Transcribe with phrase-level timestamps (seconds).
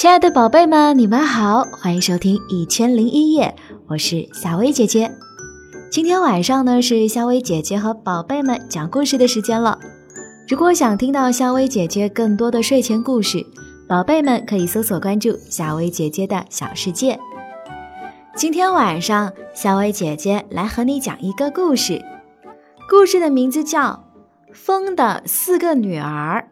[0.00, 3.54] 亲爱的宝贝们，你们好，欢迎收听《一千零一夜》，
[3.86, 5.12] 我是夏薇姐姐。
[5.90, 9.78] 今天晚上呢，是夏薇姐姐和宝贝们讲故事的时间了。
[10.48, 13.44] 如果想听到夏薇姐姐更多的睡前故事，
[13.86, 17.20] 宝贝们可以搜索关注夏薇姐姐的小世界。
[18.34, 22.02] 今天晚上，夏薇姐姐来和你讲一个故事，
[22.88, 23.80] 故事的名字叫
[24.54, 26.48] 《风的四个女儿》。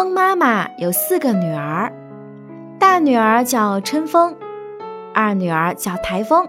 [0.00, 1.92] 风妈妈有四个女儿，
[2.78, 4.34] 大女儿叫春风，
[5.12, 6.48] 二女儿叫台风，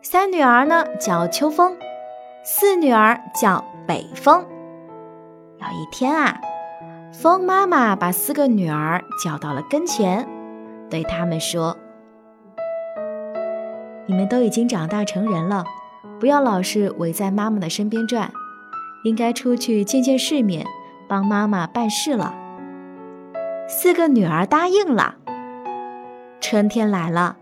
[0.00, 1.76] 三女儿呢叫秋风，
[2.44, 4.46] 四女儿叫北风。
[5.58, 6.40] 有一天啊，
[7.12, 10.28] 风妈妈把四个女儿叫到了跟前，
[10.88, 11.76] 对他们说
[14.06, 15.64] ：“你们都已经长大成人了，
[16.20, 18.30] 不要老是围在妈妈的身边转，
[19.02, 20.64] 应该出去见见世面，
[21.08, 22.32] 帮妈妈办事了。”
[23.70, 25.16] 四个女儿答应了。
[26.40, 27.36] 春天来了，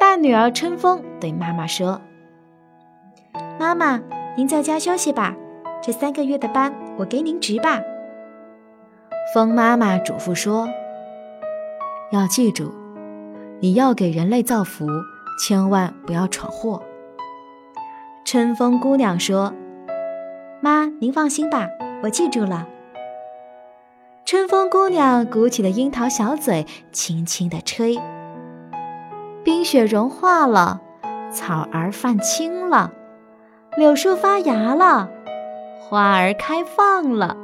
[0.00, 2.00] 大女儿春风对妈妈说
[3.60, 4.00] ：“妈妈，
[4.38, 5.36] 您在家休息吧，
[5.82, 7.82] 这三个月的班我给您值吧。”
[9.34, 10.66] 风妈妈嘱咐说
[12.10, 12.72] ：“要记住，
[13.60, 14.86] 你要给人类造福，
[15.44, 16.82] 千万不要闯祸。”
[18.24, 19.52] 春风姑娘说
[20.62, 21.68] ：“妈，您放心吧，
[22.02, 22.66] 我记住了。”
[24.30, 27.98] 春风姑娘鼓起了樱桃小嘴，轻轻地吹。
[29.42, 30.80] 冰雪融化了，
[31.32, 32.92] 草儿泛青了，
[33.76, 35.10] 柳树发芽了，
[35.80, 37.36] 花儿开放了。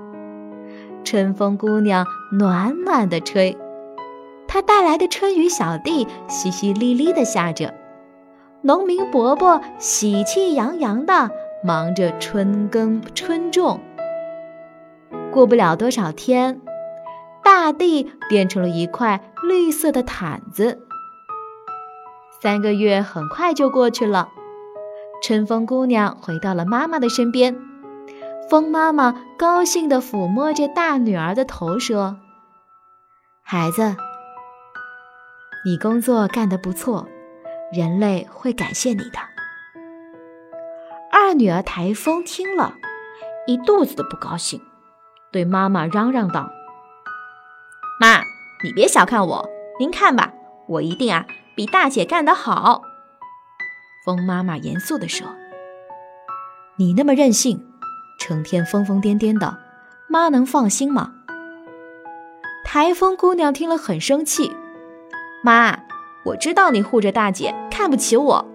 [1.02, 3.58] 春风姑娘暖暖地吹，
[4.46, 7.74] 她带来的春雨小弟淅淅沥沥地下着，
[8.62, 11.32] 农民伯伯喜气洋洋地
[11.64, 13.80] 忙着春耕春种。
[15.32, 16.60] 过不了多少天。
[17.66, 20.86] 大地变成了一块绿色的毯子。
[22.40, 24.28] 三个月很快就过去了，
[25.20, 27.58] 春风姑娘回到了妈妈的身边。
[28.48, 32.18] 风妈妈高兴地抚摸着大女儿的头，说
[33.42, 33.96] ：“孩子，
[35.64, 37.08] 你工作干得不错，
[37.72, 39.18] 人类会感谢你的。”
[41.10, 42.74] 二女儿台风听了
[43.48, 44.60] 一肚子的不高兴，
[45.32, 46.48] 对妈妈嚷嚷道。
[47.98, 48.18] 妈，
[48.62, 49.48] 你别小看我，
[49.78, 50.32] 您看吧，
[50.68, 51.24] 我一定啊
[51.54, 52.82] 比大姐干得好。
[54.04, 55.26] 风妈妈严肃地说
[56.76, 57.66] ：“你那么任性，
[58.20, 59.58] 成天疯疯癫癫的，
[60.08, 61.14] 妈能放心吗？”
[62.66, 64.54] 台风姑娘听了很生气
[65.42, 65.78] ：“妈，
[66.26, 68.46] 我知道你护着大姐，看不起我。”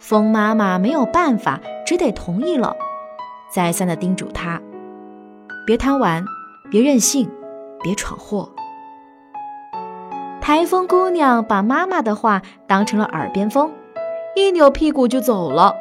[0.00, 2.76] 风妈妈没有办法，只得同意了，
[3.48, 4.60] 再三的叮嘱她
[5.64, 6.24] ：“别贪玩，
[6.72, 7.30] 别任性。”
[7.84, 8.50] 别闯祸！
[10.40, 13.70] 台风姑娘把妈妈的话当成了耳边风，
[14.34, 15.74] 一扭屁股就走了。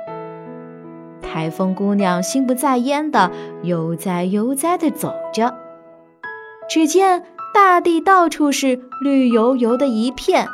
[1.21, 3.31] 台风姑娘心不在焉的
[3.63, 5.55] 悠哉悠哉的走着，
[6.69, 10.45] 只见大地到处是绿油油的一片，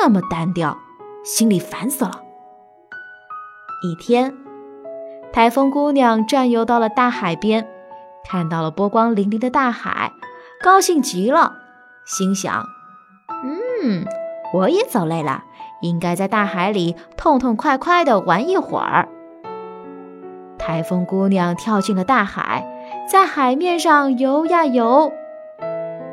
[0.00, 0.78] 那么单调，
[1.22, 2.22] 心里烦死了。
[3.82, 4.34] 一天，
[5.30, 7.68] 台风姑娘转悠到了大海边，
[8.26, 10.10] 看到了波光粼粼的大海。
[10.64, 11.58] 高兴极了，
[12.06, 12.64] 心想
[13.44, 14.06] ：“嗯，
[14.54, 15.44] 我也走累了，
[15.82, 19.10] 应该在大海里痛痛快快地玩一会儿。”
[20.58, 22.66] 台风姑娘跳进了大海，
[23.06, 25.12] 在海面上游呀游。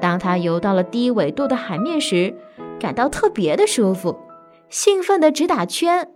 [0.01, 2.35] 当她游到了低纬度的海面时，
[2.78, 4.19] 感到特别的舒服，
[4.68, 6.09] 兴奋地直打圈，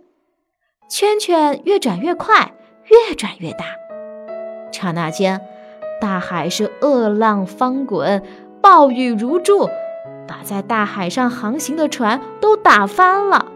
[0.90, 2.52] 圈圈越转越快，
[2.84, 3.64] 越转越大。
[4.70, 5.40] 刹那间，
[6.00, 8.22] 大海是恶浪翻滚，
[8.60, 9.68] 暴雨如注，
[10.28, 13.46] 把在大海上航行的船都打翻了。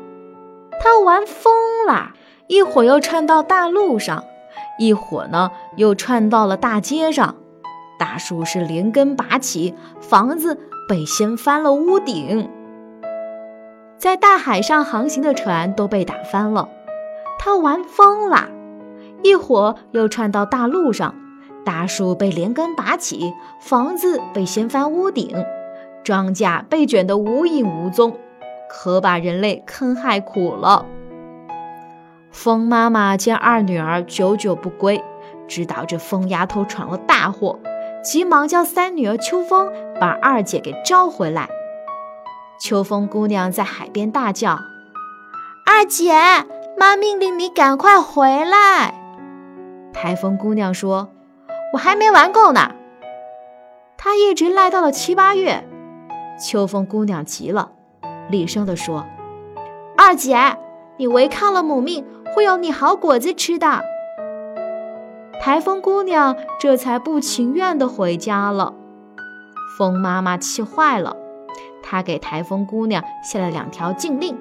[0.81, 1.53] 他玩疯
[1.87, 2.13] 了，
[2.47, 4.25] 一会儿又窜到大路上，
[4.79, 7.37] 一会儿呢又窜到了大街上。
[7.99, 10.59] 大树是连根拔起，房子
[10.89, 12.49] 被掀翻了屋顶。
[13.99, 16.71] 在大海上航行的船都被打翻了。
[17.39, 18.49] 他玩疯了，
[19.23, 21.15] 一会儿又窜到大路上。
[21.71, 25.33] 大树被连根拔起，房子被掀翻屋顶，
[26.03, 28.17] 庄稼被卷得无影无踪，
[28.69, 30.85] 可把人类坑害苦了。
[32.33, 35.01] 风妈妈见二女儿久久不归，
[35.47, 37.61] 知道这疯丫头闯了大祸，
[38.03, 41.49] 急忙叫三女儿秋风把二姐给招回来。
[42.61, 44.59] 秋风姑娘在海边大叫
[45.65, 46.13] ：“二姐，
[46.77, 48.93] 妈命令你赶快回来。”
[49.95, 51.11] 台风姑娘说
[51.73, 52.73] ：“我还没玩够呢。”
[53.97, 55.65] 她一直赖到了七八月。
[56.39, 57.73] 秋风姑娘急了，
[58.31, 59.05] 厉声地说
[59.97, 60.57] ：“二姐，
[60.97, 63.83] 你违抗了母命，会有你好果子吃的。”
[65.39, 68.75] 台风姑娘这才不情愿地回家了。
[69.79, 71.17] 风妈妈气坏了，
[71.83, 74.39] 她给台风姑娘下了两条禁令：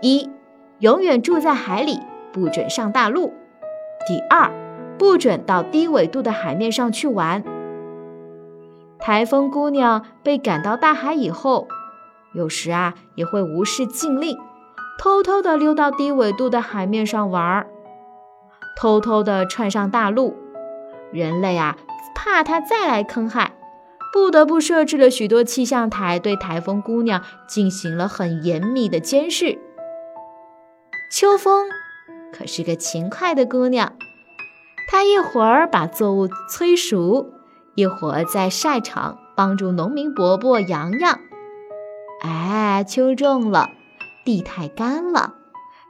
[0.00, 0.30] 一，
[0.78, 2.00] 永远住在海里，
[2.32, 3.32] 不准上大陆；
[4.06, 4.50] 第二，
[5.02, 7.42] 不准到低纬度的海面上去玩。
[9.00, 11.66] 台风姑娘被赶到大海以后，
[12.32, 14.38] 有时啊也会无视禁令，
[15.00, 17.66] 偷偷地溜到低纬度的海面上玩儿，
[18.76, 20.36] 偷偷地窜上大陆。
[21.10, 21.76] 人类啊
[22.14, 23.54] 怕它再来坑害，
[24.12, 29.58] 不得不设置了许多气象台，对台风姑娘进行了很严密的监视。
[31.10, 31.68] 秋风
[32.32, 33.92] 可是个勤快的姑娘，
[34.88, 37.34] 他一会儿把作物催熟。
[37.74, 41.18] 一会儿在晒场帮助农民伯伯洋洋。
[42.22, 43.70] 哎，秋种了，
[44.26, 45.34] 地太干了。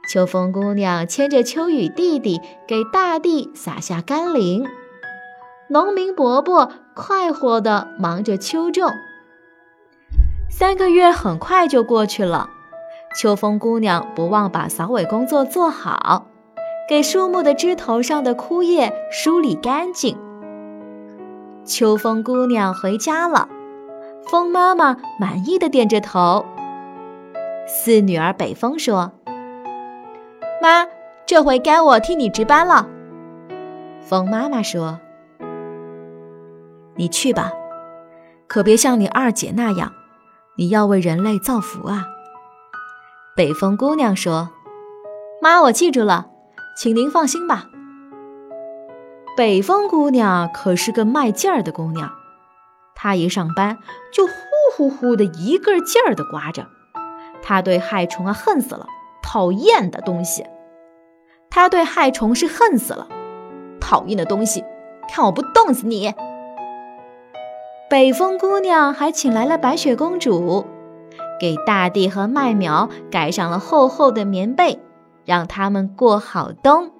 [0.09, 4.65] 秋风姑娘牵着秋雨弟弟，给大地撒下甘霖。
[5.69, 8.89] 农民伯伯快活地忙着秋种。
[10.49, 12.49] 三个月很快就过去了，
[13.15, 16.27] 秋风姑娘不忘把扫尾工作做好，
[16.87, 20.17] 给树木的枝头上的枯叶梳理干净。
[21.63, 23.47] 秋风姑娘回家了，
[24.27, 26.45] 风妈妈满意的点着头。
[27.65, 29.13] 四女儿北风说
[30.61, 30.85] ：“妈，
[31.25, 32.85] 这回该我替你值班了。”
[34.03, 34.99] 风妈妈说
[36.95, 37.53] ：“你去吧，
[38.47, 39.93] 可别像你二姐那样，
[40.57, 42.03] 你要为人类造福啊。”
[43.37, 44.49] 北风姑娘说
[45.41, 46.27] ：“妈，我记住了，
[46.75, 47.69] 请您放心吧。”
[49.35, 52.11] 北风姑娘可是个卖劲儿的姑娘，
[52.95, 53.79] 她一上班
[54.11, 54.33] 就呼
[54.75, 56.67] 呼呼的一个劲儿的刮着。
[57.41, 58.85] 她对害虫啊恨死了，
[59.21, 60.45] 讨厌的东西。
[61.49, 63.07] 她对害虫是恨死了，
[63.79, 64.63] 讨厌的东西。
[65.09, 66.13] 看我不冻死你！
[67.89, 70.65] 北风姑娘还请来了白雪公主，
[71.39, 74.79] 给大地和麦苗盖上了厚厚的棉被，
[75.25, 76.91] 让他们过好冬。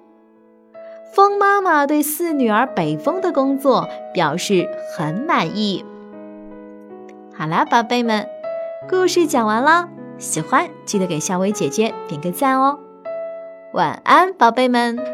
[1.14, 5.84] 风妈妈对四女儿北风的工作表示很满意。
[7.36, 8.26] 好啦，宝贝们，
[8.88, 9.88] 故事讲完了，
[10.18, 12.78] 喜欢记得给小薇姐姐点个赞哦。
[13.72, 15.13] 晚安，宝贝们。